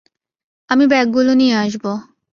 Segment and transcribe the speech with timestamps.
[0.69, 1.83] আমি ব্যাগগুলো নিয়ে আসব।